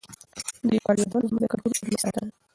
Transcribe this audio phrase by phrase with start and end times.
[0.65, 2.33] د لیکوالو یادونه زموږ د کلتوري شتمنۍ ساتنه ده.